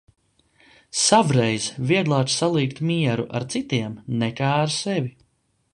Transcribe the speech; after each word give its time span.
Savreiz, 1.01 1.67
vieglāk 1.91 2.33
salīgt 2.39 2.81
mieru 2.91 3.27
ar 3.41 3.47
citiem, 3.57 3.95
nekā 4.25 4.53
ar 4.65 4.75
sevi. 4.83 5.15